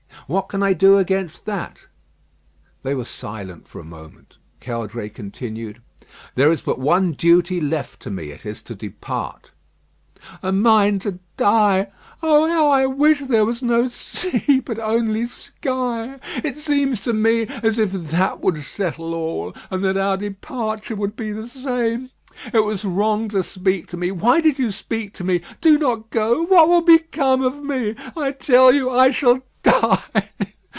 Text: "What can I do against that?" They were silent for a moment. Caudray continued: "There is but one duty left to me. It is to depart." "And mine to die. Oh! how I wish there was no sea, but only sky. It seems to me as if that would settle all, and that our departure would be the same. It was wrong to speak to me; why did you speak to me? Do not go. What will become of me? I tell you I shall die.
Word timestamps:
"What 0.27 0.47
can 0.47 0.63
I 0.63 0.71
do 0.71 0.97
against 0.97 1.43
that?" 1.43 1.87
They 2.83 2.95
were 2.95 3.03
silent 3.03 3.67
for 3.67 3.81
a 3.81 3.83
moment. 3.83 4.37
Caudray 4.61 5.09
continued: 5.09 5.81
"There 6.35 6.53
is 6.53 6.61
but 6.61 6.79
one 6.79 7.11
duty 7.11 7.59
left 7.59 7.99
to 8.03 8.11
me. 8.11 8.29
It 8.31 8.45
is 8.45 8.61
to 8.61 8.75
depart." 8.75 9.51
"And 10.41 10.61
mine 10.63 10.99
to 10.99 11.19
die. 11.35 11.87
Oh! 12.23 12.47
how 12.47 12.69
I 12.69 12.85
wish 12.85 13.19
there 13.19 13.43
was 13.43 13.61
no 13.61 13.89
sea, 13.89 14.61
but 14.61 14.79
only 14.79 15.25
sky. 15.27 16.17
It 16.45 16.55
seems 16.55 17.01
to 17.01 17.11
me 17.11 17.47
as 17.61 17.77
if 17.77 17.91
that 17.91 18.39
would 18.39 18.63
settle 18.63 19.13
all, 19.13 19.53
and 19.69 19.83
that 19.83 19.97
our 19.97 20.15
departure 20.15 20.95
would 20.95 21.17
be 21.17 21.33
the 21.33 21.49
same. 21.49 22.09
It 22.53 22.63
was 22.63 22.85
wrong 22.85 23.27
to 23.29 23.43
speak 23.43 23.87
to 23.89 23.97
me; 23.97 24.11
why 24.11 24.39
did 24.39 24.57
you 24.59 24.71
speak 24.71 25.13
to 25.15 25.25
me? 25.25 25.41
Do 25.59 25.77
not 25.77 26.09
go. 26.09 26.43
What 26.43 26.69
will 26.69 26.81
become 26.83 27.41
of 27.41 27.61
me? 27.61 27.95
I 28.15 28.31
tell 28.31 28.71
you 28.73 28.89
I 28.89 29.09
shall 29.09 29.41
die. 29.63 30.29